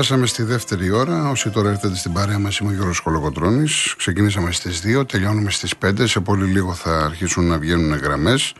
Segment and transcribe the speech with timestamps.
[0.00, 1.30] Περάσαμε στη δεύτερη ώρα.
[1.30, 3.68] Όσοι τώρα έρθετε στην παρέα μας, είμαι ο Γιώργος Κολοκοτρόνη.
[3.96, 6.06] Ξεκινήσαμε στις 2, τελειώνουμε στις 5.
[6.06, 8.52] Σε πολύ λίγο θα αρχίσουν να βγαίνουν γραμμές.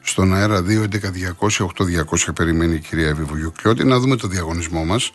[0.00, 3.84] Στον αέρα 2, 11, 200, 8, περιμένει η κυρία Εύη Βουγιουκλιώτη.
[3.84, 5.12] Να δούμε το διαγωνισμό μας,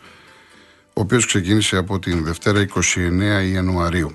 [0.86, 4.12] ο οποίος ξεκίνησε από την Δευτέρα 29 Ιανουαρίου.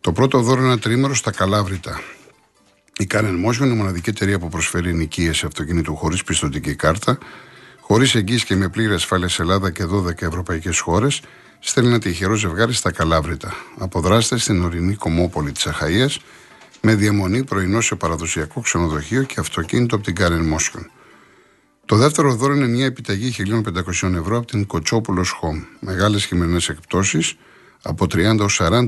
[0.00, 2.00] Το πρώτο δώρο είναι ένα τρίμερο στα Καλάβρητα.
[2.98, 7.18] Η Canon Motion είναι η μοναδική εταιρεία που προσφέρει νοικίε αυτοκίνητου χωρίς πιστοτική κάρτα
[7.90, 11.20] Χωρίς εγγύηση και με πλήρη ασφάλεια σε Ελλάδα και 12 ευρωπαϊκές χώρες,
[11.58, 13.54] στέλνει ένα τυχερό ζευγάρι στα Καλάβρητα.
[13.78, 16.08] Αποδράστε στην ορεινή κομμόπολη της Αχαία
[16.80, 20.84] με διαμονή πρωινό σε παραδοσιακό ξενοδοχείο και αυτοκίνητο από την Karen Motion.
[21.84, 23.34] Το δεύτερο δώρο είναι μια επιταγή
[24.00, 25.64] 1.500 ευρώ από την Κοτσόπουλος Home.
[25.80, 27.34] Μεγάλες χειμερινές εκπτώσεις
[27.82, 28.86] από 30 40%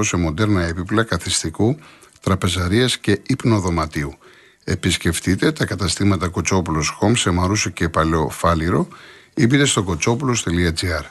[0.00, 1.78] σε μοντέρνα έπιπλα καθιστικού,
[2.20, 4.18] τραπεζαρίας και ύπνοδωματίου.
[4.64, 8.88] Επισκεφτείτε τα καταστήματα Κοτσόπουλος Home σε Μαρούσο και Παλαιό Φάληρο
[9.34, 11.04] ή μπείτε στο κοτσόπουλος.gr.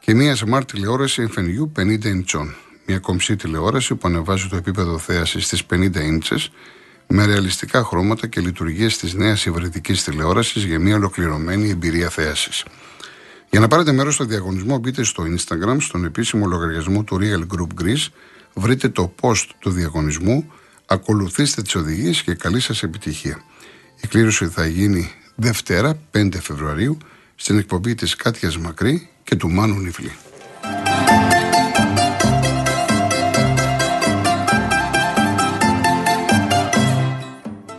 [0.00, 2.46] Και μια smart τηλεόραση Infinview 50 inch.
[2.86, 6.46] Μια κομψή τηλεόραση που ανεβάζει το επίπεδο θέασης στις 50 inches
[7.06, 12.64] με ρεαλιστικά χρώματα και λειτουργίες της νέας υβριδικής τηλεόρασης για μια ολοκληρωμένη εμπειρία θέασης.
[13.50, 17.82] Για να πάρετε μέρος στο διαγωνισμό, μπείτε στο Instagram, στον επίσημο λογαριασμό του Real Group
[17.82, 18.06] Greece,
[18.54, 20.52] βρείτε το post του διαγωνισμού
[20.86, 23.42] Ακολουθήστε τις οδηγίες και καλή σας επιτυχία.
[24.00, 26.98] Η κλήρωση θα γίνει Δευτέρα 5 Φεβρουαρίου
[27.34, 30.12] στην εκπομπή της Κάτιας Μακρύ και του Μάνου Νιφλή.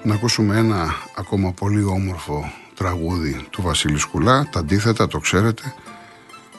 [0.04, 5.74] Να ακούσουμε ένα ακόμα πολύ όμορφο τραγούδι του Βασίλη Σκουλά, τα αντίθετα το ξέρετε,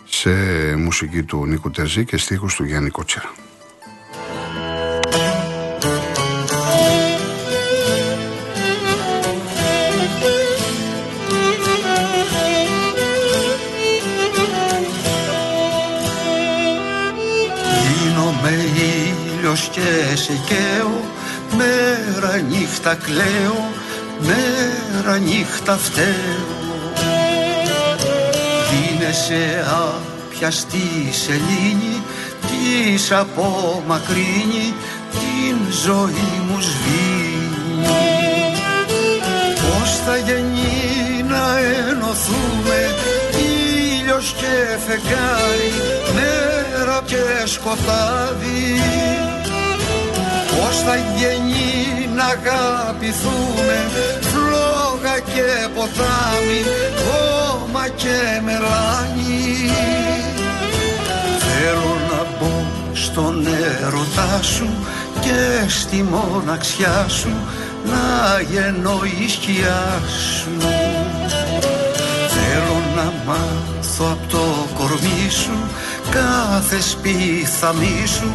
[0.04, 0.30] σε
[0.76, 3.43] μουσική του Νίκου Τερζή και στίχους του Γιάννη Κότσερα.
[19.60, 21.00] Και σε καίω
[21.56, 23.68] Μέρα νύχτα κλαίω
[24.20, 26.62] Μέρα νύχτα φταίω.
[28.70, 32.02] Δίνεσαι άπιαστη σελήνη
[32.40, 34.74] Της απομακρύνει
[35.10, 37.88] Την ζωή μου σβήνει.
[39.54, 42.94] Πώς θα γεννεί να ενωθούμε
[44.00, 45.72] Ήλιος και φεγγάρι
[46.14, 48.80] Μέρα και σκοτάδι
[50.64, 53.76] Πώς θα γεννεί να αγαπηθούμε
[54.20, 56.60] Φλόγα και ποτάμι
[57.04, 59.70] Χώμα και μελάνι
[61.38, 64.68] Θέλω να μπω στον έρωτά σου
[65.20, 67.32] Και στη μοναξιά σου
[67.84, 70.50] Να γεννώ η σκιά σου.
[72.28, 75.58] Θέλω να μάθω από το κορμί σου
[76.10, 78.34] κάθε σπίθαμί σου,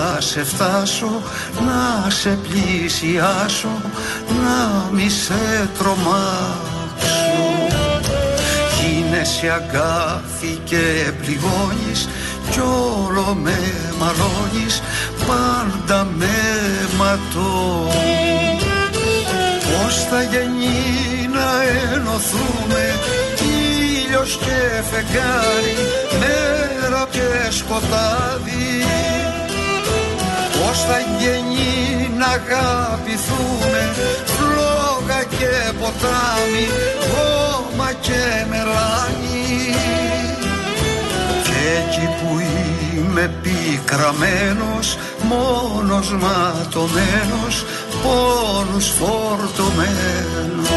[0.21, 1.21] σε φτάσω,
[1.65, 3.81] να σε πλησιάσω,
[4.27, 7.21] να μη σε τρομάξω.
[8.79, 12.09] Γίνεσαι αγκάθι και πληγώνεις
[12.49, 13.59] κι όλο με
[13.99, 14.81] μαλώνεις,
[15.27, 16.27] πάντα με
[16.97, 18.65] ματώνεις.
[19.71, 21.49] Πώς θα γεννεί να
[21.93, 22.99] ενωθούμε
[23.41, 25.75] ήλιος και φεγγάρι,
[26.19, 28.85] μέρα και σκοτάδι
[30.71, 33.81] Πώς θα γεννεί να αγαπηθούμε
[34.25, 36.65] Φλόγα και ποτάμι
[37.11, 39.75] Χώμα και μελάνι.
[41.43, 42.41] Και εκεί που
[42.95, 47.65] είμαι πικραμένος Μόνος ματωμένος
[48.03, 50.69] Πόνους φορτωμένος.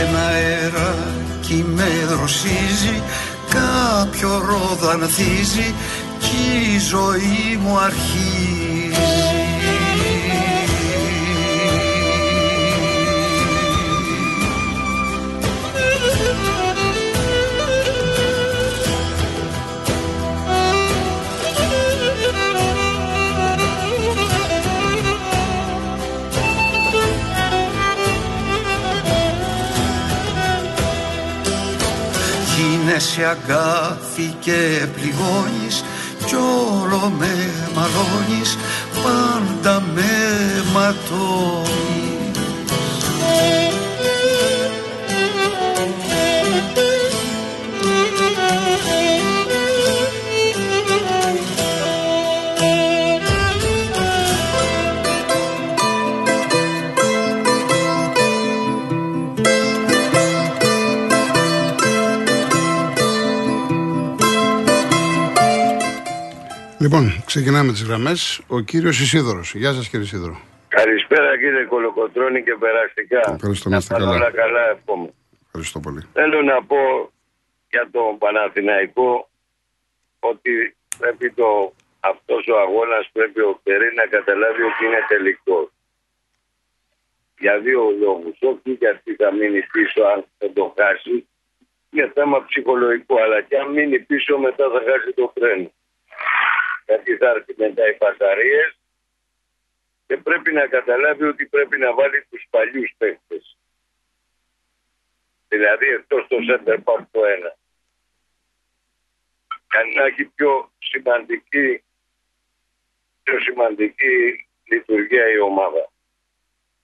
[0.00, 3.02] Ένα αεράκι με δροσίζει
[3.50, 4.96] Κάποιο ρόδα
[6.30, 8.40] εκεί η ζωή μου αρχίζει
[32.56, 35.84] Γίνεσαι αγάπη και πληγώνεις
[36.30, 38.56] κι όλο με μαλώνεις
[39.02, 40.10] πάντα με
[40.72, 41.99] ματώνεις
[66.84, 68.40] Λοιπόν, ξεκινάμε τις γραμμές.
[68.48, 69.54] Ο κύριος Ισίδωρος.
[69.54, 70.40] Γεια σας, κύριε Ισίδωρο.
[70.68, 73.22] Καλησπέρα, κύριε Κολοκοτρόνη και περαστικά.
[73.34, 74.10] Ευχαριστώ, να είστε καλά.
[74.10, 75.08] Όλα καλά, εύχομαι.
[75.46, 76.00] Ευχαριστώ πολύ.
[76.12, 76.80] Θέλω να πω
[77.70, 79.28] για τον Παναθηναϊκό
[80.20, 85.68] ότι πρέπει το, αυτός ο αγώνας πρέπει ο Περί να καταλάβει ότι είναι τελικός.
[87.38, 88.36] Για δύο λόγους.
[88.40, 91.26] Όχι γιατί θα μείνει πίσω αν δεν το χάσει.
[91.90, 93.14] Είναι θέμα ψυχολογικό.
[93.24, 95.70] Αλλά και αν μείνει πίσω μετά θα χάσει το τρένο
[96.90, 98.78] γιατί θα έρθει μετά οι πασαρίες
[100.06, 103.56] και πρέπει να καταλάβει ότι πρέπει να βάλει τους παλιούς παίκτες.
[105.48, 107.56] Δηλαδή εκτός το center back το ένα.
[109.70, 111.84] Και να έχει πιο σημαντική,
[113.22, 115.92] πιο σημαντική λειτουργία η ομάδα.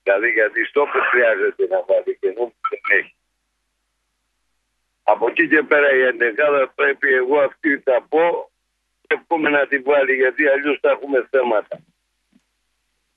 [0.03, 3.15] Δηλαδή γιατί στο που χρειάζεται να βάλει και νου δεν έχει.
[5.03, 8.51] Από εκεί και πέρα η εντεκάδα πρέπει εγώ αυτή θα πω
[9.07, 11.79] εύχομαι να την βάλει γιατί αλλιώς θα έχουμε θέματα.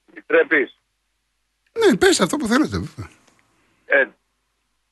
[0.09, 0.79] Επιτρέπεις;
[1.79, 2.77] Ναι, πες αυτό που θέλετε.
[3.85, 4.05] Ε,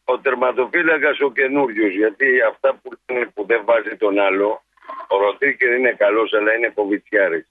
[0.04, 2.90] ο τερματοφύλακας ο καινούριο, γιατί αυτά που,
[3.34, 4.64] που δεν βάζει τον άλλο,
[5.08, 7.46] ο Ροτρίκερ είναι καλός, αλλά είναι κοβιτσιάρη.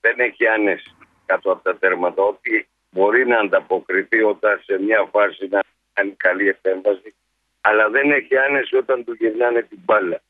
[0.00, 2.22] Δεν έχει άνεση κάτω από τα τέρματα.
[2.22, 5.60] Ότι μπορεί να ανταποκριθεί όταν σε μια φάση να
[5.92, 7.14] κάνει καλή επέμβαση,
[7.60, 10.22] αλλά δεν έχει άνεση όταν του γυρνάνε την μπάλα.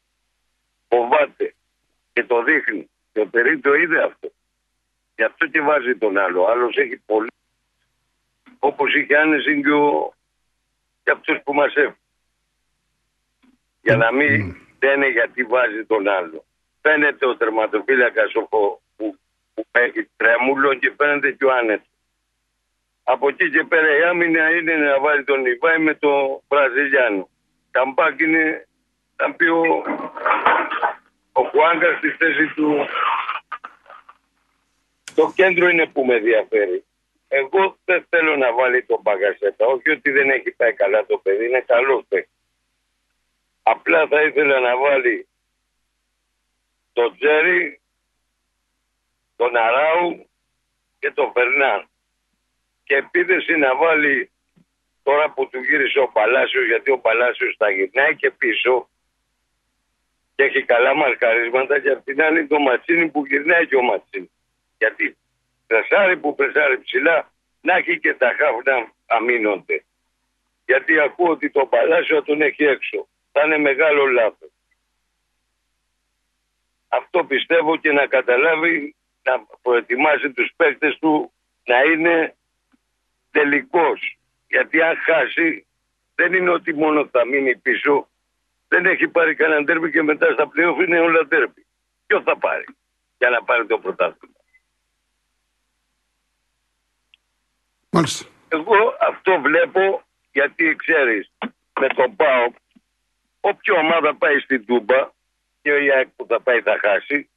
[0.89, 1.55] Φοβάται
[2.15, 2.91] και το δείχνει.
[3.13, 4.33] Και ο Περί το είδε αυτό.
[5.17, 6.43] Γι' αυτό και βάζει τον άλλο.
[6.43, 7.31] Ο άλλος έχει πολύ.
[8.59, 10.15] Όπως είχε άνεση και, ο...
[11.03, 11.97] και αυτός που μας έφυγε.
[13.83, 16.45] Για να μην λένε γιατί βάζει τον άλλο.
[16.81, 19.19] Φαίνεται ο τερματοφύλακας που, που,
[19.55, 21.89] που έχει τρέμουλο και φαίνεται και ο άνετο.
[23.03, 27.29] Από εκεί και πέρα η άμυνα είναι να βάλει τον Ιβάη με τον Βραζιλιάνο.
[27.71, 28.67] Καμπάκ είναι
[29.17, 29.83] να πει ο,
[31.37, 32.87] ο Χουάγκα στη θέση του.
[35.15, 36.85] Το κέντρο είναι που με ενδιαφέρει.
[37.29, 39.67] Εγώ δεν θέλω να βάλει τον Παγκασέτα.
[39.67, 42.29] Όχι ότι δεν έχει πάει καλά το παιδί, είναι καλός παιδί.
[43.63, 45.29] Απλά θα ήθελα να βάλει
[46.93, 47.81] τον Τζέρι,
[49.37, 50.27] τον Αράου
[50.99, 51.89] και τον Φερνάν.
[52.85, 54.31] Και επίδεση να βάλει
[55.03, 58.89] τώρα που του γύρισε ο Παλάσιος, γιατί ο Παλάσιος θα γυρνάει και πίσω,
[60.35, 64.31] και έχει καλά μαρκαρίσματα και απ' την άλλη το Ματσίνη που γυρνάει και ο Ματσίνη.
[64.79, 65.17] Γιατί
[65.67, 69.85] πρεσάρι που πρεσάρι ψηλά να έχει και τα χάφ να αμήνονται.
[70.67, 73.09] Γιατί ακούω ότι το Παλάσιο τον έχει έξω.
[73.33, 74.51] Θα είναι μεγάλο λάθος.
[76.89, 81.33] Αυτό πιστεύω και να καταλάβει να προετοιμάσει τους παίκτες του
[81.65, 82.37] να είναι
[83.31, 84.19] τελικός.
[84.49, 85.67] Γιατί αν χάσει
[86.15, 88.09] δεν είναι ότι μόνο θα μείνει πίσω
[88.69, 91.67] δεν έχει πάρει κανένα τέρμι και μετά στα πλέον είναι όλα τέρμι.
[92.07, 92.65] Ποιος θα πάρει
[93.19, 94.35] για να πάρει το πρωτάθλημα;
[97.91, 98.29] Μάλιστα.
[98.49, 100.03] Εγώ αυτό βλέπω
[100.33, 101.33] γιατί ξέρεις
[101.81, 102.53] με τον ΠΑΟ
[103.41, 105.11] όποια ομάδα πάει στην Τούμπα
[105.63, 107.29] και ο Ιάκ που θα πάει θα χάσει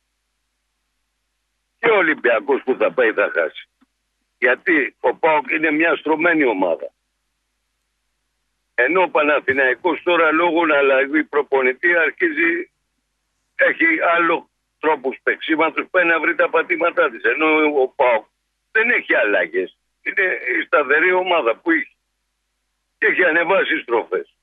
[1.79, 3.69] και ο Ολυμπιακός που θα πάει θα χάσει.
[4.37, 6.91] Γιατί ο ΠΑΟΚ είναι μια στρωμένη ομάδα.
[8.79, 12.71] Ενώ ο Παναθηναϊκός τώρα λόγω να αλλαγεί προπονητή αρχίζει,
[13.55, 17.23] έχει άλλο τρόπους παίξήματος, πάει να βρει τα πατήματά της.
[17.23, 17.47] Ενώ
[17.81, 18.25] ο Πάοκ
[18.71, 19.77] δεν έχει αλλαγές.
[20.01, 20.25] Είναι
[20.59, 21.95] η σταθερή ομάδα που έχει.
[22.97, 24.35] Και έχει ανεβάσει στροφές.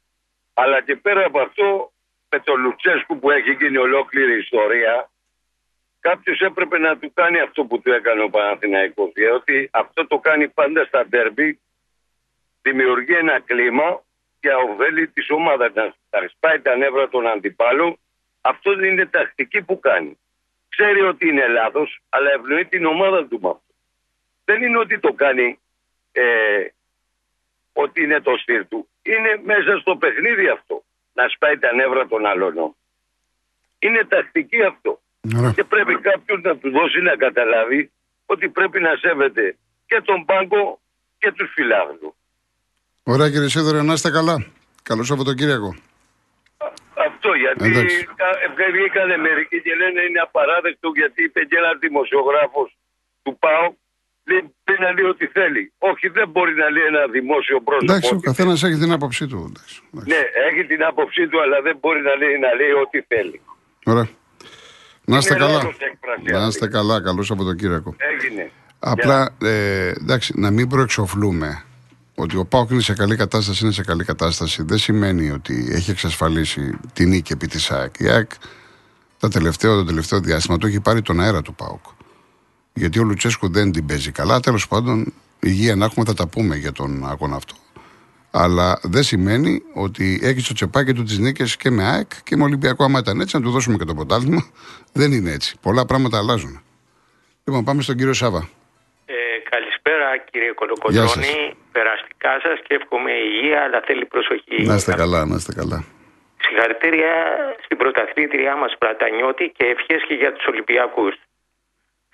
[0.54, 1.92] Αλλά και πέρα από αυτό,
[2.30, 5.10] με το Λουτσέσκου που έχει γίνει ολόκληρη ιστορία,
[6.00, 9.12] κάποιος έπρεπε να του κάνει αυτό που του έκανε ο Παναθηναϊκός.
[9.12, 11.60] Διότι αυτό το κάνει πάντα στα ντέρμπι,
[12.62, 14.02] δημιουργεί ένα κλίμα
[14.44, 15.72] για ωφέλη τη ομάδα.
[15.74, 17.98] Να σπάει τα νεύρα των αντιπάλων.
[18.40, 20.18] Αυτό δεν είναι τακτική που κάνει.
[20.68, 23.72] Ξέρει ότι είναι λάθος, αλλά ευνοεί την ομάδα του με αυτό.
[24.44, 25.58] Δεν είναι ότι το κάνει
[26.12, 26.24] ε,
[27.72, 28.88] ότι είναι το στήρ του.
[29.02, 30.82] Είναι μέσα στο παιχνίδι αυτό.
[31.12, 32.76] Να σπάει τα νεύρα των άλλων.
[33.78, 35.00] Είναι τακτική αυτό.
[35.54, 37.90] Και πρέπει κάποιος να του δώσει να καταλάβει
[38.26, 40.80] ότι πρέπει να σέβεται και τον πάγκο
[41.18, 42.14] και τους φιλάθλους.
[43.12, 44.36] Ωραία κύριε Σίδωρο, να είστε καλά.
[44.82, 45.70] Καλό Σαββατοκύριακο.
[47.08, 47.96] Αυτό γιατί Εντάξει.
[48.20, 48.38] κα-
[48.76, 52.68] βγήκανε μερικοί και λένε είναι απαράδεκτο γιατί είπε και ένας δημοσιογράφος
[53.24, 53.66] του ΠΑΟ
[54.30, 55.62] δεν μπορεί να λέει ό,τι θέλει.
[55.90, 57.92] Όχι, δεν μπορεί να λέει ένα δημόσιο πρόσωπο.
[57.92, 59.38] Εντάξει, ο ό,τι καθένας έχει την άποψή του.
[59.50, 60.08] Εντάξει, εντάξει.
[60.12, 63.38] Ναι, έχει την άποψή του, αλλά δεν μπορεί να λέει, να λέει ό,τι θέλει.
[63.92, 64.08] Ωραία.
[65.10, 65.56] Να είστε Είναι καλά.
[65.58, 66.48] λάθος έκφραση Να αυτή.
[66.48, 66.96] είστε καλά.
[67.06, 67.90] Καλό Σαββατοκύριακο.
[68.12, 68.44] Έγινε.
[68.78, 71.64] Απλά ε, εντάξει, να μην προεξοφλούμε
[72.14, 74.62] ότι ο Πάοκ είναι σε καλή κατάσταση, είναι σε καλή κατάσταση.
[74.62, 77.94] Δεν σημαίνει ότι έχει εξασφαλίσει την νίκη επί της ΑΕΚ.
[77.98, 78.30] Η ΑΕΚ
[79.18, 81.84] τα τελευταίο, το τελευταίο διάστημα το έχει πάρει τον αέρα του Πάοκ.
[82.72, 84.40] Γιατί ο Λουτσέσκου δεν την παίζει καλά.
[84.40, 87.54] Τέλος πάντων, υγεία να έχουμε, θα τα πούμε για τον αγώνα αυτό.
[88.30, 92.42] Αλλά δεν σημαίνει ότι έχει στο τσεπάκι του τις νίκες και με ΑΕΚ και με
[92.42, 92.84] Ολυμπιακό.
[92.84, 94.46] Άμα ήταν έτσι, να του δώσουμε και το πρωτάθλημα.
[94.92, 95.56] Δεν είναι έτσι.
[95.60, 96.60] Πολλά πράγματα αλλάζουν.
[97.44, 98.48] Λοιπόν, πάμε στον κύριο Σάβα.
[99.86, 101.56] Ε, καλησπέρα κύριε Γεια Κολοκοντρώνη.
[101.72, 104.62] Περαστικά σας και εύχομαι υγεία, αλλά θέλει προσοχή.
[104.62, 105.84] Να είστε καλά, να είστε καλά.
[106.44, 107.14] Συγχαρητήρια
[107.64, 111.14] στην πρωταθλήτριά μας Πρατανιώτη και ευχές και για τους Ολυμπιακούς.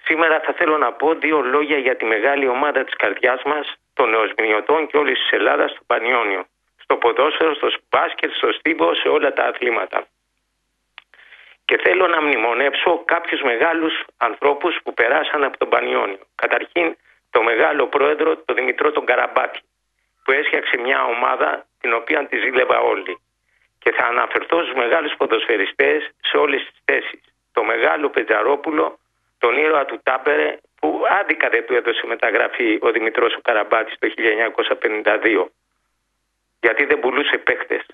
[0.04, 4.10] Σήμερα θα θέλω να πω δύο λόγια για τη μεγάλη ομάδα της καρδιάς μας, των
[4.10, 6.42] νεοσμηνιωτών και όλης της Ελλάδας στο Πανιόνιο.
[6.82, 10.06] Στο ποδόσφαιρο, στο μπάσκετ, στο στίβο, σε όλα τα αθλήματα.
[11.64, 16.22] Και θέλω να μνημονεύσω κάποιους μεγάλους ανθρώπους που περάσαν από τον Πανιόνιο.
[16.34, 16.96] Καταρχήν
[17.30, 19.60] το μεγάλο πρόεδρο, τον Δημητρό τον Καραμπάτη,
[20.24, 23.20] που έσχιαξε μια ομάδα την οποία τη ζήλευα όλοι.
[23.78, 27.20] Και θα αναφερθώ στους μεγάλους ποδοσφαιριστές σε όλες τις θέσεις.
[27.52, 28.98] Το μεγάλο Πετζαρόπουλο,
[29.38, 34.08] τον ήρωα του Τάπερε, που άδικα δεν του έδωσε μεταγραφή ο Δημητρός ο Καραμπάτης το
[34.08, 35.50] 1952.
[36.60, 37.86] Γιατί δεν πουλούσε παίκτες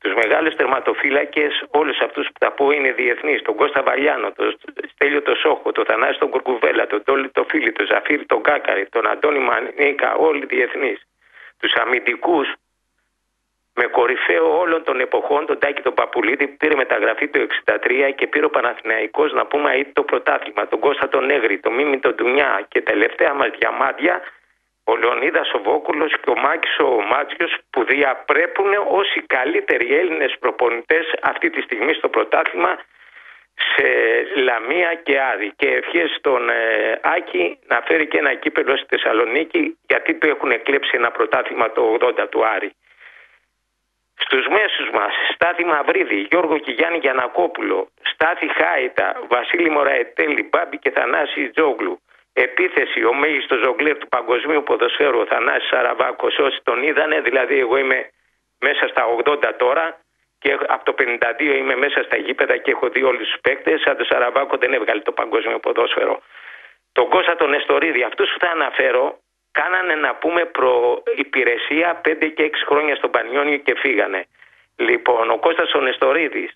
[0.00, 3.42] τους μεγάλους τερματοφύλακες, όλους αυτούς που θα πω είναι διεθνείς.
[3.42, 4.56] Τον Κώστα Βαλιάνο, τον
[4.92, 8.86] Στέλιο το Σόχο, τον Θανάση τον Κουρκουβέλα, τον Τόλι το Φίλι, τον Ζαφίρ τον Κάκαρη,
[8.88, 11.06] τον Αντώνη Μανίκα, όλοι διεθνείς.
[11.58, 12.54] Τους αμυντικούς
[13.74, 18.26] με κορυφαίο όλων των εποχών τον Τάκη τον Παπουλίδη που πήρε μεταγραφή το 63 και
[18.26, 22.14] πήρε ο Παναθηναϊκός να πούμε είτε το πρωτάθλημα, τον Κώστα τον Νέγρη, τον Μίμη τον
[22.14, 24.22] Ντουνιά και τελευταία μας διαμάντια
[24.90, 30.32] ο Λεωνίδας ο Βόκουλος και ο Μάκης ο Μάτσιος που διαπρέπουν ως οι καλύτεροι Έλληνες
[30.40, 32.72] προπονητές αυτή τη στιγμή στο πρωτάθλημα
[33.70, 33.86] σε
[34.46, 39.78] Λαμία και Άρη και ευχές στον ε, Άκη να φέρει και ένα κύπελο στη Θεσσαλονίκη
[39.88, 42.70] γιατί του έχουν εκλέψει ένα πρωτάθλημα το 80 του Άρη.
[44.24, 50.90] Στους μέσους μας, Στάθη Μαυρίδη, Γιώργο και Γιάννη Γιανακόπουλο, Στάθη Χάιτα, Βασίλη Μωραετέλη, Μπάμπη και
[50.90, 52.00] Θανάση Τζόγλου,
[52.32, 57.76] επίθεση ο μέγιστος ζογκλέρ του παγκοσμίου ποδοσφαίρου ο Θανάσης Σαραβάκος όσοι τον είδανε δηλαδή εγώ
[57.76, 58.10] είμαι
[58.58, 60.00] μέσα στα 80 τώρα
[60.38, 63.96] και από το 52 είμαι μέσα στα γήπεδα και έχω δει όλους τους παίκτες σαν
[63.96, 66.22] τον Σαραβάκο δεν έβγαλε το παγκόσμιο ποδόσφαιρο.
[66.92, 69.18] Τον Κώστα τον Εστορίδη αυτούς που θα αναφέρω
[69.52, 74.26] κάνανε να πούμε προϋπηρεσία 5 και 6 χρόνια στον Πανιόνιο και φύγανε.
[74.76, 76.50] Λοιπόν ο Κώστας ο Νεστορίδης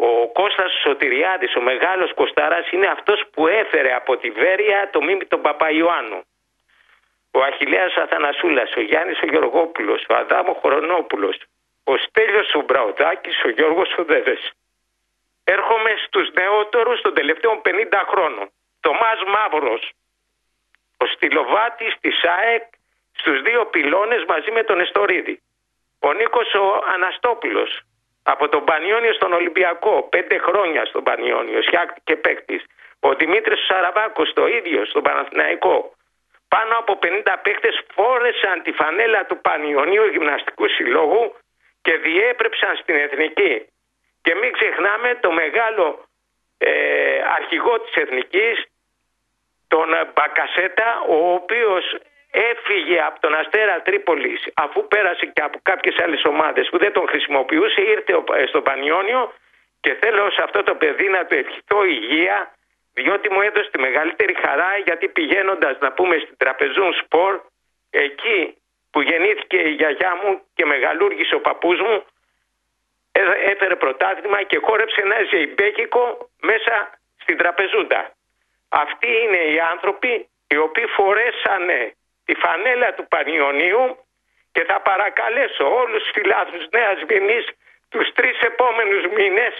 [0.00, 5.24] ο Κώστας Σωτηριάδης, ο μεγάλος Κωστάρας, είναι αυτός που έφερε από τη Βέρεια το μίμη
[5.24, 6.22] τον Παπαϊωάννου.
[7.30, 11.36] Ο Αχιλέας Αθανασούλας, ο Γιάννης ο Γεωργόπουλος, ο Αδάμο Χρονόπουλος,
[11.84, 14.52] ο Στέλιος ο Μπραουδάκης, ο Γιώργος ο Δέδες.
[15.44, 18.50] Έρχομαι στους νεότερους των τελευταίων 50 χρόνων.
[18.80, 19.92] Τομάς Μαύρος,
[20.96, 22.64] ο Στυλοβάτης της ΑΕΚ,
[23.12, 25.42] στους δύο πυλώνες μαζί με τον Εστορίδη.
[26.00, 27.80] Ο Νίκος ο Αναστόπουλος,
[28.32, 32.62] από τον Πανιόνιο στον Ολυμπιακό, πέντε χρόνια στον Πανιόνιο, σιάκτη και παίκτης.
[33.00, 35.76] Ο Δημήτρης Σαραβάκος το ίδιο στον Παναθηναϊκό.
[36.48, 41.34] Πάνω από 50 παίκτες φόρεσαν τη φανέλα του Πανιονίου Γυμναστικού Συλλόγου
[41.82, 43.54] και διέπρεψαν στην εθνική.
[44.22, 45.86] Και μην ξεχνάμε το μεγάλο
[46.58, 46.70] ε,
[47.38, 48.64] αρχηγό της εθνικής,
[49.68, 51.84] τον Μπακασέτα, ο οποίος
[52.30, 57.08] έφυγε από τον Αστέρα Τρίπολης αφού πέρασε και από κάποιες άλλες ομάδες που δεν τον
[57.08, 58.12] χρησιμοποιούσε ήρθε
[58.46, 59.32] στο Πανιόνιο
[59.80, 62.52] και θέλω σε αυτό το παιδί να του ευχηθώ υγεία
[62.94, 67.40] διότι μου έδωσε τη μεγαλύτερη χαρά γιατί πηγαίνοντας να πούμε στην Τραπεζούν Σπορ
[67.90, 68.56] εκεί
[68.90, 72.04] που γεννήθηκε η γιαγιά μου και μεγαλούργησε ο παππούς μου
[73.52, 76.90] έφερε πρωτάθλημα και χόρεψε ένα ζεϊμπέκικο μέσα
[77.22, 78.12] στην Τραπεζούντα.
[78.68, 81.92] Αυτοί είναι οι άνθρωποι οι οποίοι φορέσανε
[82.28, 83.84] τη φανέλα του Πανιωνίου
[84.54, 87.46] και θα παρακαλέσω όλους τους φιλάθλους Νέας Βινής
[87.92, 89.54] τους τρεις επόμενους μήνες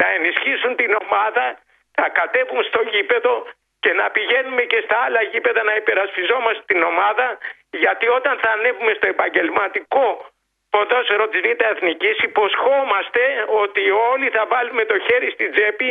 [0.00, 1.44] να ενισχύσουν την ομάδα,
[2.00, 3.34] να κατέβουν στο γήπεδο
[3.82, 7.26] και να πηγαίνουμε και στα άλλα γήπεδα να υπερασπιζόμαστε την ομάδα
[7.70, 10.06] γιατί όταν θα ανέβουμε στο επαγγελματικό
[10.70, 13.22] ποδόσφαιρο της Β' Εθνικής υποσχόμαστε
[13.62, 15.90] ότι όλοι θα βάλουμε το χέρι στην τσέπη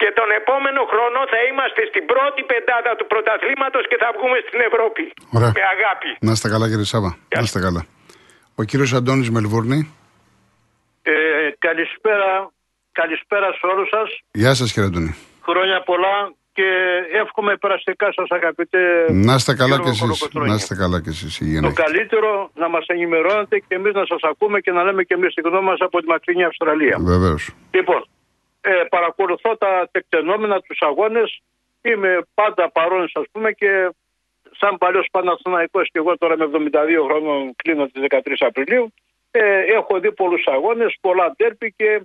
[0.00, 4.60] και τον επόμενο χρόνο θα είμαστε στην πρώτη πεντάδα του πρωταθλήματος και θα βγούμε στην
[4.68, 5.02] Ευρώπη.
[5.36, 5.52] Ωραία.
[5.58, 6.10] Με αγάπη.
[6.26, 7.10] Να είστε καλά, κύριε Σάβα.
[7.36, 7.82] Να είστε καλά.
[8.60, 9.80] Ο κύριος Αντώνης Μελβούρνη.
[11.02, 11.12] Ε,
[11.66, 12.30] καλησπέρα,
[13.00, 14.08] καλησπέρα σε όλους σας.
[14.42, 15.12] Γεια σας κύριε Αντωνή.
[15.48, 16.16] Χρόνια πολλά
[16.52, 16.68] και
[17.22, 18.82] εύχομαι περαστικά σας αγαπητέ
[19.28, 20.00] Να είστε καλά κύριο κι εσείς.
[20.00, 20.48] Κολοκοτρώνη.
[20.48, 21.40] Να είστε καλά κι εσείς.
[21.40, 21.82] Υγεία να Το έχετε.
[21.82, 25.40] καλύτερο να μας ενημερώνετε και εμείς να σας ακούμε και να λέμε και εμείς τη
[25.40, 26.96] γνώμη μας από τη μακρινή Αυστραλία.
[27.00, 27.42] Βεβαίως.
[27.70, 28.00] Λοιπόν,
[28.68, 31.40] ε, παρακολουθώ τα τεκτενόμενα, τους αγώνες.
[31.82, 33.90] Είμαι πάντα παρόν, ας πούμε, και
[34.58, 38.92] σαν παλιός Παναθηναϊκός και εγώ τώρα με 72 χρόνων κλείνω τις 13 Απριλίου,
[39.30, 42.02] ε, έχω δει πολλούς αγώνες, πολλά ντέρπι και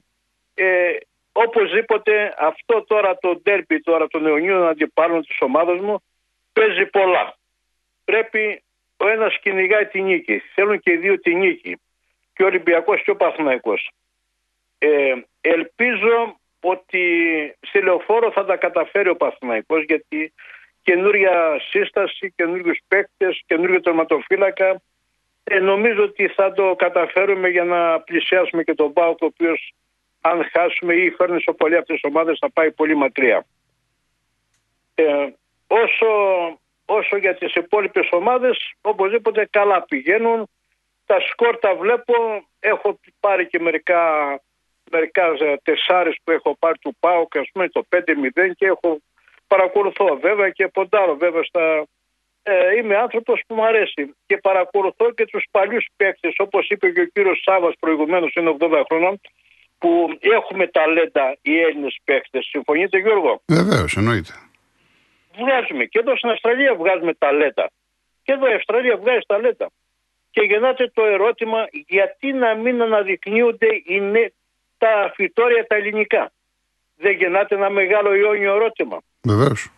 [0.54, 0.92] ε,
[1.32, 6.04] οπωσδήποτε αυτό τώρα το ντέρπι τώρα των αιωνίων αντιπάλων της ομάδας μου
[6.54, 7.38] παίζει πολλά.
[8.06, 8.64] Πρέπει
[8.98, 10.42] ο ένας κυνηγάει τη νίκη.
[10.54, 11.80] Θέλουν και οι δύο τη νίκη.
[12.34, 13.92] Και ο Ολυμπιακός και ο Παθηναϊκός.
[14.78, 17.04] Ε, ελπίζω ότι
[17.60, 20.34] στη λεωφόρο θα τα καταφέρει ο Παθηναϊκός γιατί
[20.82, 24.82] καινούρια σύσταση, καινούριους παίκτες, καινούριο τερματοφύλακα
[25.44, 29.74] ε, νομίζω ότι θα το καταφέρουμε για να πλησιάσουμε και τον ΠΑΟΚ ο οποίος
[30.22, 33.46] αν χάσουμε ή φέρνει σε πολλοί αυτές τις ομάδες θα πάει πολύ μακριά.
[34.96, 35.28] Ε,
[35.68, 36.08] όσο,
[36.86, 40.50] όσο για τις υπόλοιπες ομάδες οπωσδήποτε καλά πηγαίνουν
[41.06, 42.14] τα σκορ τα βλέπω
[42.60, 44.02] έχω πάρει και μερικά
[44.94, 48.00] μερικά ε, τεσσάρες που έχω πάρει του ΠΑΟΚ ας πούμε το 5-0
[48.58, 48.90] και έχω
[49.48, 51.86] παρακολουθώ βέβαια και ποντάρω βέβαια στα
[52.44, 57.02] ε, είμαι άνθρωπος που μου αρέσει και παρακολουθώ και τους παλιούς παίκτες όπως είπε και
[57.02, 59.20] ο κύριος Σάβας προηγουμένως είναι 80 χρόνων
[59.78, 62.46] που έχουμε ταλέντα οι Έλληνες παίκτες.
[62.50, 64.34] Συμφωνείτε Γιώργο; Βεβαίως, εννοείται.
[65.38, 67.72] Βγάζουμε και εδώ στην Αυστραλία βγάζουμε ταλέντα.
[68.24, 69.72] Και εδώ η Αυστραλία βγάζει ταλέντα.
[70.32, 74.34] Και γεννάται το ερώτημα γιατί να μην αναδεικνύονται οι νε-
[74.84, 76.32] τα φυτόρια τα ελληνικά.
[76.98, 78.98] Δεν γεννάται ένα μεγάλο ιόνιο ερώτημα.
[79.22, 79.72] Βεβαίως.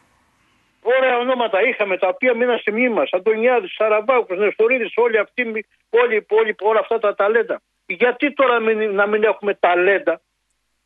[0.81, 3.09] Ωραία ονόματα είχαμε τα οποία μείναν στη μνήμη μας.
[3.11, 7.61] Αντωνιάδης, Σαραβάκου, Νεστορίδης, όλοι αυτοί, όλοι οι υπόλοιποι, όλα αυτά τα ταλέντα.
[7.85, 10.21] Γιατί τώρα μην- να μην έχουμε ταλέντα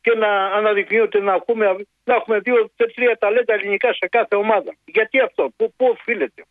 [0.00, 5.50] και να αναδεικνύονται να, ακούμε, να έχουμε δύο-τρία ταλέντα ελληνικά σε κάθε ομάδα; Γιατί αυτό,
[5.56, 6.42] πού, πού οφείλεται;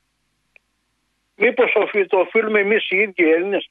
[1.35, 1.71] Μήπως
[2.07, 3.69] το οφείλουμε εμείς οι ίδιοι οι Έλληνες;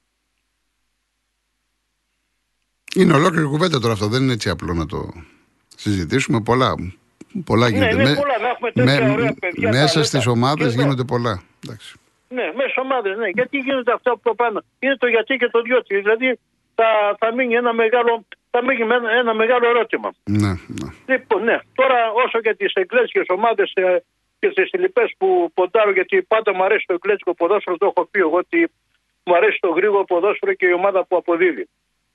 [2.95, 4.07] Είναι ολόκληρη κουβέντα τώρα αυτό.
[4.07, 5.13] Δεν είναι έτσι απλό να το
[5.75, 6.41] συζητήσουμε.
[6.41, 6.75] Πολλά,
[7.45, 7.93] πολλά γίνονται.
[7.95, 10.03] ναι, Με- πολλά, να έχουμε τέτοια ωραία παιδιά, μέσα ταλέντα.
[10.03, 10.81] στις ομάδες Και εδώ.
[10.81, 11.43] γίνονται πολλά.
[11.63, 11.95] Εντάξει.
[12.29, 13.27] Ναι, μέσα ομάδες, ναι.
[13.33, 14.61] Γιατί γίνεται αυτό από το πάνω.
[14.79, 15.95] Είναι το γιατί και το διότι.
[15.95, 16.39] Δηλαδή
[16.75, 16.85] θα,
[17.19, 20.09] θα μείνει ένα μεγάλο, θα μείνει με ένα, ένα μεγάλο ερώτημα.
[20.23, 20.87] Ναι, ναι.
[21.07, 21.57] Λοιπόν, ναι.
[21.75, 23.73] Τώρα όσο για τις εγγλέζικε ομάδες
[24.39, 28.19] και τι λοιπέ που ποντάρω, γιατί πάντα μου αρέσει το εγγλέζικο ποδόσφαιρο, το έχω πει
[28.19, 28.71] εγώ ότι
[29.23, 31.67] μου αρέσει το γρήγορο ποδόσφαιρο και η ομάδα που αποδίδει.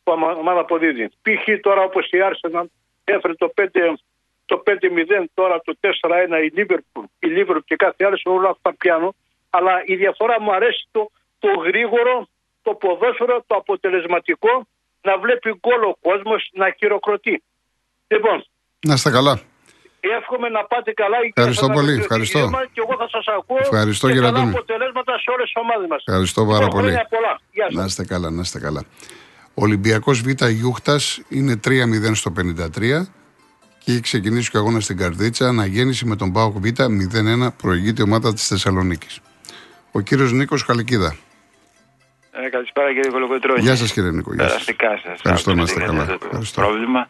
[0.05, 1.09] Που αμα- ομάδα αποδίδει.
[1.09, 1.61] Π.χ.
[1.63, 2.65] τώρα όπως η Arsenal
[3.05, 3.99] έφερε το 5,
[4.45, 9.15] το 5-0, τώρα το 4-1 η Liverpool, η Liverpool και κάθε άλλος, όλα αυτά πιάνω.
[9.51, 12.29] Αλλά η διαφορά μου αρέσει το, το γρήγορο,
[12.63, 14.67] το ποδόσφαιρο, το αποτελεσματικό,
[15.03, 17.43] να βλέπει γκολ ο κόσμος να χειροκροτεί.
[18.07, 18.45] Λοιπόν,
[18.87, 19.41] Να είστε καλά.
[20.01, 21.17] εύχομαι να πάτε καλά.
[21.17, 22.39] υγεία Ευχαριστώ σας, πολύ, να ευχαριστώ.
[22.39, 22.71] ευχαριστώ.
[22.73, 23.59] Και εγώ θα σας ακούω.
[23.61, 24.57] Ευχαριστώ, και κύριε καλά Αντώνη.
[24.57, 26.05] αποτελέσματα σε όλες τις ομάδες μας.
[26.07, 26.85] Ευχαριστώ πάρα Λοιπόν, πολύ.
[26.93, 27.41] χρόνια πολλά.
[27.53, 27.75] Γεια σας.
[27.75, 28.83] Να είστε καλά, να είστε καλά.
[29.55, 33.07] Ο Ολυμπιακός Β Γιούχτας είναι 3-0 στο 53
[33.79, 35.49] και έχει ξεκινήσει και ο αγώνας στην Καρδίτσα.
[35.49, 39.21] Αναγέννηση με τον Πάοκ Β 0-1 προηγείται η ομάδα της Θεσσαλονίκης.
[39.93, 41.17] Ο κύριος Νίκος Καλικίδα.
[42.33, 43.61] Ε, καλησπέρα κύριε Κολοκοτρώνη.
[43.61, 44.35] Γεια σας κύριε Νίκο.
[44.35, 44.53] Γεια σας.
[44.53, 45.13] Περαστικά σας.
[45.15, 46.19] Ευχαριστώ, να είστε καλά.
[46.23, 46.61] Ευχαριστώ.
[46.61, 47.09] Πρόβλημα.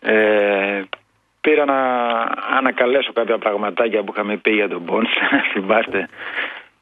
[0.00, 0.82] Ε,
[1.40, 1.76] πήρα να
[2.58, 5.08] ανακαλέσω κάποια πραγματάκια που είχαμε πει για τον Μπόνς.
[5.52, 6.08] Θυμάστε.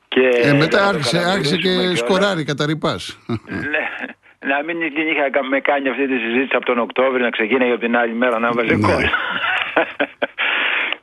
[0.08, 1.98] Και Ε, μετά να το άρχισε, άρχισε και καταπληρώσουμε κιόλας.
[1.98, 2.98] σκοράρει κατά ρηπά.
[3.48, 3.84] Ναι,
[4.46, 7.70] να μην την είχα κα- με κάνει αυτή τη συζήτηση από τον Οκτώβριο να ξεκίναγε
[7.72, 8.86] από την άλλη μέρα να βάζει Ναι.
[8.86, 9.04] γκολ.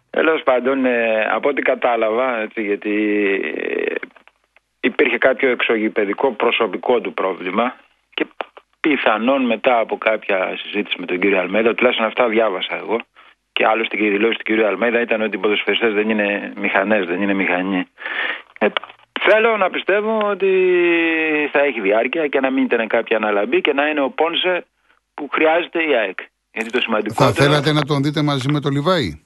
[0.10, 2.93] Τέλος πάντων, ε, από ό,τι κατάλαβα, έτσι, γιατί
[3.56, 3.95] ε,
[4.79, 7.75] υπήρχε κάποιο εξωγηπαιδικό προσωπικό του πρόβλημα
[8.13, 8.25] και
[8.79, 12.97] πιθανόν μετά από κάποια συζήτηση με τον κύριο Αλμέδα, τουλάχιστον αυτά διάβασα εγώ.
[13.53, 17.06] Και άλλωστε και η δηλώση του κύριου Αλμέδα ήταν ότι οι ποδοσφαιριστές δεν είναι μηχανές,
[17.06, 17.86] δεν είναι μηχανή.
[18.60, 18.67] Ε,
[19.19, 20.52] θέλω να πιστεύω ότι
[21.52, 24.65] θα έχει διάρκεια και να μην ήταν κάποια αναλαμπή και να είναι ο Πόνσε
[25.13, 26.19] που χρειάζεται η ΑΕΚ.
[26.54, 27.23] Γιατί το σημαντικό.
[27.23, 29.21] Θα θέλατε να τον δείτε μαζί με τον Λιβάη;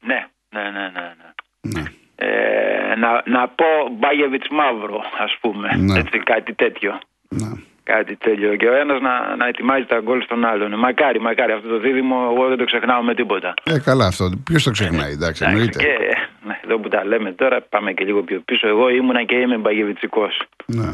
[0.00, 1.14] Ναι, ναι, ναι, ναι.
[1.60, 1.80] ναι.
[1.80, 1.82] Ναι.
[2.16, 3.66] Ε, να, να πω
[3.98, 5.76] Μπάγεβιτς Μαύρο, ας πούμε.
[5.76, 5.98] Ναι.
[5.98, 6.98] Έτσι, κάτι τέτοιο.
[7.28, 7.50] ναι.
[7.84, 8.56] Κάτι τέτοιο.
[8.56, 10.78] Και ο ένας να, να ετοιμάζει τα γκολ στον άλλον.
[10.78, 11.52] Μακάρι, μακάρι.
[11.52, 13.54] Αυτό το δίδυμο εγώ δεν το ξεχνάω με τίποτα.
[13.64, 14.30] Ε, καλά αυτό.
[14.44, 15.78] Ποιος το ξεχνάει, εντάξει, Εντάξει, εννοείται.
[15.78, 16.16] και
[16.46, 18.68] ναι, εδώ που τα λέμε τώρα, πάμε και λίγο πιο πίσω.
[18.68, 20.42] Εγώ ήμουνα και είμαι μπαγεβιτσικός.
[20.66, 20.92] Ναι.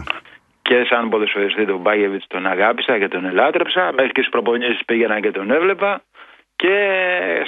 [0.62, 3.92] Και σαν ποδοσφαιριστή τον Μπάγεβιτ τον αγάπησα και τον ελάτρεψα.
[3.96, 6.02] Μέχρι και στις προπονήσεις πήγαινα και τον έβλεπα.
[6.56, 6.74] Και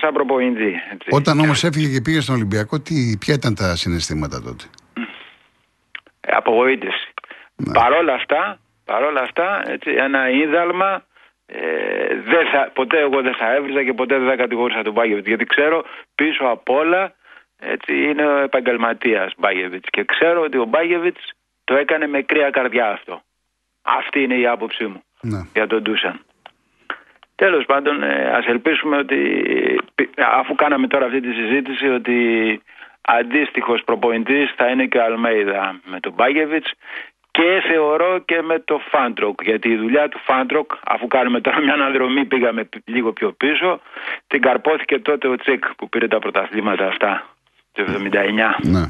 [0.00, 0.74] σαν προπονητή.
[0.92, 1.08] έτσι.
[1.10, 4.64] Όταν όμως έφυγε και πήγε στον Ολυμπιακό, τι, ποια ήταν τα συναισθήματα τότε;
[6.20, 7.12] Ε, απογοήτευση.
[7.56, 7.72] Ναι.
[7.72, 8.58] Παρόλα αυτά,
[8.90, 10.90] παρόλα αυτά έτσι, ένα είδαλμα
[11.52, 15.26] Ε, δεν θα, ποτέ εγώ δεν θα έβριζα και ποτέ δεν θα κατηγορούσα τον Μπάγεβιτ.
[15.26, 17.12] Γιατί ξέρω πίσω απ' όλα
[17.58, 19.84] έτσι, είναι ο επαγγελματίας Μπάγεβιτ.
[19.90, 21.16] Και ξέρω ότι ο Μπάγεβιτ
[21.64, 23.22] το έκανε με κρύα καρδιά αυτό.
[23.82, 25.40] Αυτή είναι η άποψή μου Ναι.
[25.52, 26.20] για τον Ντούσαν.
[27.34, 29.18] Τέλος πάντων, ε, ας ελπίσουμε ότι
[30.16, 32.16] αφού κάναμε τώρα αυτή τη συζήτηση ότι
[33.00, 36.72] αντίστοιχος προπονητής θα είναι και ο Αλμέιδα με τον Μπάγεβιτς
[37.40, 41.72] και θεωρώ και με το Φάντροκ γιατί η δουλειά του Φάντροκ αφού κάνουμε τώρα μια
[41.72, 43.80] αναδρομή πήγαμε λίγο πιο πίσω
[44.26, 47.26] την καρπόθηκε τότε ο Τσίκ που πήρε τα πρωταθλήματα αυτά
[47.72, 48.84] το 79 Ναι.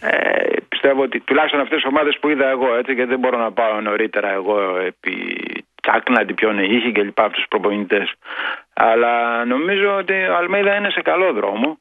[0.00, 3.52] ε, πιστεύω ότι τουλάχιστον αυτές τις ομάδες που είδα εγώ έτσι γιατί δεν μπορώ να
[3.52, 5.14] πάω νωρίτερα εγώ επί
[5.82, 8.12] Τσάκναντι ποιον είχε και λοιπά από τους προπονητές.
[8.74, 11.78] Αλλά νομίζω ότι ο Αλμέιδα είναι σε καλό δρόμο.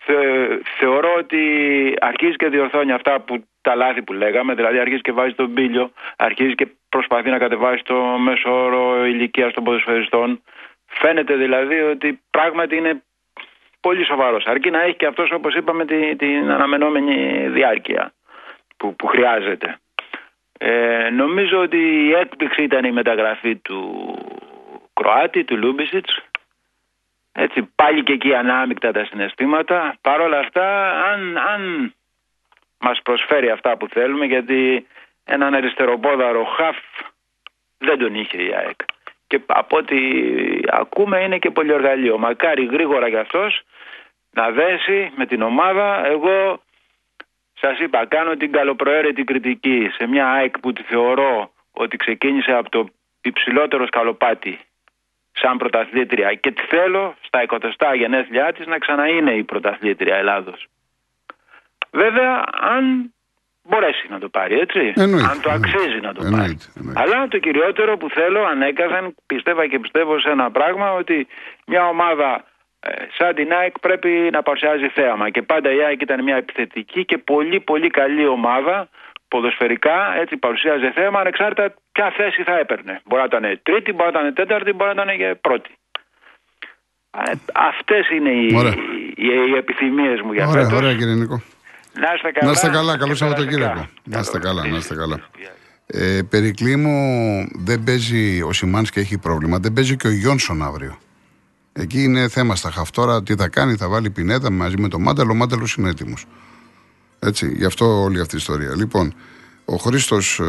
[0.00, 1.42] Θε- θεωρώ ότι
[2.00, 5.90] αρχίζει και διορθώνει αυτά που τα λάθη που λέγαμε, δηλαδή αρχίζει και βάζει τον πύλιο,
[6.16, 10.42] αρχίζει και προσπαθεί να κατεβάσει το μέσο όρο ηλικίας των ποδοσφαιριστών.
[10.86, 13.02] Φαίνεται δηλαδή ότι πράγματι είναι
[13.80, 18.12] πολύ σοβαρός, αρκεί να έχει και αυτός όπως είπαμε τη- την αναμενόμενη διάρκεια
[18.76, 19.78] που, που χρειάζεται.
[20.58, 23.78] Ε, νομίζω ότι η έκπληξη ήταν η μεταγραφή του
[24.92, 26.22] Κροάτη, του Λούμπισιτς,
[27.32, 29.96] έτσι, πάλι και εκεί ανάμεικτα τα συναισθήματα.
[30.00, 31.94] Παρ' όλα αυτά, αν, αν
[32.78, 34.86] μας προσφέρει αυτά που θέλουμε, γιατί
[35.24, 36.76] έναν αριστεροπόδαρο χαφ
[37.78, 38.80] δεν τον είχε η ΑΕΚ.
[39.26, 39.98] Και από ό,τι
[40.68, 42.18] ακούμε είναι και πολυοργαλείο.
[42.18, 43.62] Μακάρι γρήγορα κι αυτός
[44.30, 46.06] να δέσει με την ομάδα.
[46.06, 46.62] Εγώ
[47.60, 52.70] σας είπα, κάνω την καλοπροαίρετη κριτική σε μια ΑΕΚ που τη θεωρώ ότι ξεκίνησε από
[52.70, 52.88] το
[53.22, 54.58] υψηλότερο σκαλοπάτι
[55.32, 57.58] σαν πρωταθλήτρια και τη θέλω στα 20
[57.96, 60.66] γενέθλιά της να ξαναείναι η πρωταθλήτρια Ελλάδος.
[62.02, 62.32] Βέβαια,
[62.74, 62.82] αν
[63.68, 64.92] μπορέσει να το πάρει, έτσι.
[64.96, 65.76] Εννοείται, αν το εννοείται.
[65.76, 66.56] αξίζει να το Εννοείται, πάρει.
[66.78, 67.00] εννοείται.
[67.00, 71.26] Αλλά το κυριότερο που θέλω ανέκαθεν, πιστεύα και πιστεύω σε ένα πράγμα, ότι
[71.66, 72.44] μια ομάδα
[72.80, 75.30] ε, σαν την ΑΕΚ πρέπει να παρουσιάζει θέαμα.
[75.30, 78.88] Και πάντα η ΑΕΚ ήταν μια επιθετική και πολύ πολύ καλή ομάδα
[79.28, 83.00] ποδοσφαιρικά, έτσι παρουσίαζε θέαμα ανεξάρτητα ποια θέση θα έπαιρνε.
[83.04, 85.70] Μπορεί να ήταν τρίτη, μπορεί να ήταν τέταρτη, μπορεί να ήταν και πρώτη.
[87.26, 88.74] Ε, Αυτές είναι οι, Ωραία.
[89.16, 90.78] οι, οι επιθυμίες μου για Ωραία, φέτος.
[90.78, 91.42] ωραία κύριε Νίκο.
[92.00, 92.46] Να είστε καλά.
[92.46, 93.72] Να είστε καλά, και καλό Σαββατοκύριακο.
[93.74, 93.90] περαστικά.
[94.04, 94.60] Να είστε Καλό.
[94.60, 95.20] καλά, να είστε καλά.
[95.86, 99.58] Ε, περί Κλίμου δεν παίζει ο Σιμάνς και έχει πρόβλημα.
[99.58, 100.98] Δεν παίζει και ο Γιόνσον αύριο.
[101.72, 103.22] Εκεί είναι θέμα στα χαυτόρα.
[103.22, 105.32] Τι θα κάνει, θα βάλει πινέτα μαζί με τον Μάνταλο.
[105.32, 106.26] Ο Μάνταλος είναι έτοιμος.
[107.18, 108.76] Έτσι, γι' αυτό όλη αυτή η ιστορία.
[108.76, 109.14] Λοιπόν,
[109.64, 110.40] ο Χρήστος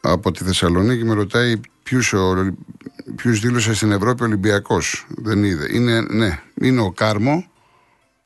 [0.00, 1.60] από τη Θεσσαλονίκη με ρωτάει
[3.16, 5.06] ποιους δήλωσε στην Ευρώπη Ολυμπιακός.
[5.08, 5.66] Δεν είδε.
[5.76, 7.46] Είναι, ναι, είναι ο Κάρμο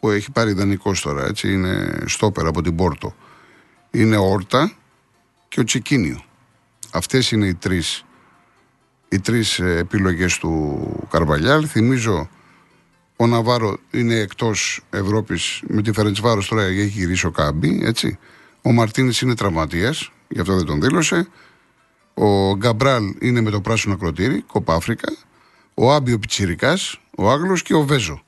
[0.07, 1.25] που έχει πάρει ιδανικό τώρα.
[1.25, 3.14] Έτσι, είναι στόπερ από την Πόρτο.
[3.90, 4.73] Είναι ο Όρτα
[5.49, 6.25] και ο Τσικίνιο.
[6.92, 8.05] Αυτές είναι οι τρεις
[9.09, 11.66] οι τρεις ε, επιλογές του Καρβαλιάλ.
[11.69, 12.29] Θυμίζω
[13.16, 18.19] ο Ναβάρο είναι εκτός Ευρώπης με τη Φερεντσβάρος τώρα έχει γυρίσει ο Κάμπι, έτσι.
[18.62, 21.29] Ο Μαρτίνης είναι τραυματίας, γι' αυτό δεν τον δήλωσε.
[22.14, 25.16] Ο Γκαμπράλ είναι με το πράσινο ακροτήρι, Κοπά Αφρικα.
[25.75, 28.26] Ο Άμπιο Πιτσιρικάς, ο Άγγλος και ο Βέζο.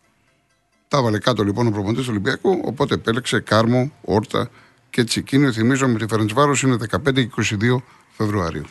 [0.88, 4.50] Τα βάλε κάτω λοιπόν ο προπονητής του Ολυμπιακού, οπότε επέλεξε Κάρμο, Όρτα
[4.90, 5.52] και Τσικίνιο.
[5.52, 7.76] Θυμίζω με τη Φερεντσβάρος είναι 15 και 22
[8.10, 8.64] Φεβρουαρίου.